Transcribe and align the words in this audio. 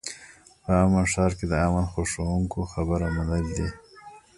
په 0.63 0.71
امن 0.83 1.05
ښار 1.11 1.31
کې 1.37 1.45
د 1.49 1.53
امن 1.67 1.85
خوښوونکو 1.91 2.59
خبره 2.73 3.07
منل 3.15 3.45
دي. 3.57 3.67